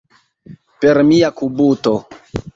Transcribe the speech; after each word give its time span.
Per 0.85 0.95
mia 1.11 1.31
kubuto. 1.43 1.95